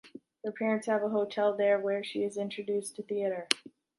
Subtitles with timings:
[0.43, 3.47] Her parents have a hotel there where she is introduced to theater.